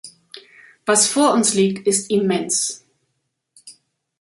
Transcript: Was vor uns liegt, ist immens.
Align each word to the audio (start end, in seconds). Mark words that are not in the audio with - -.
Was 0.87 1.05
vor 1.07 1.31
uns 1.31 1.53
liegt, 1.53 1.85
ist 1.85 2.09
immens. 2.09 2.83